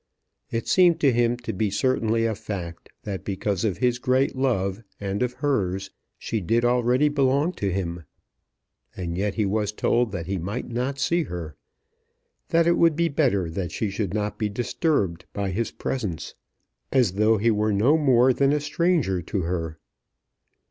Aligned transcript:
It 0.49 0.67
seemed 0.67 0.99
to 1.01 1.11
him 1.11 1.37
to 1.37 1.53
be 1.53 1.69
certainly 1.69 2.25
a 2.25 2.33
fact, 2.33 2.89
that 3.03 3.23
because 3.23 3.63
of 3.63 3.77
his 3.77 3.99
great 3.99 4.35
love, 4.35 4.81
and 4.99 5.21
of 5.21 5.33
hers, 5.33 5.91
she 6.17 6.41
did 6.41 6.65
already 6.65 7.07
belong 7.07 7.51
to 7.61 7.71
him; 7.71 8.05
and 8.97 9.15
yet 9.15 9.35
he 9.35 9.45
was 9.45 9.71
told 9.71 10.11
that 10.11 10.25
he 10.25 10.39
might 10.39 10.67
not 10.67 10.97
see 10.97 11.21
her; 11.25 11.55
that 12.49 12.65
it 12.65 12.79
would 12.79 12.95
be 12.95 13.09
better 13.09 13.47
that 13.51 13.71
she 13.71 13.91
should 13.91 14.11
not 14.15 14.39
be 14.39 14.49
disturbed 14.49 15.25
by 15.33 15.51
his 15.51 15.69
presence, 15.69 16.33
as 16.91 17.11
though 17.11 17.37
he 17.37 17.51
were 17.51 17.71
no 17.71 17.95
more 17.95 18.33
than 18.33 18.53
a 18.53 18.59
stranger 18.59 19.21
to 19.21 19.41
her. 19.41 19.77